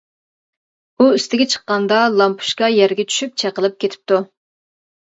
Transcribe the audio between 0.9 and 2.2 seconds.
ئۇ ئۈستىگە چىققاندا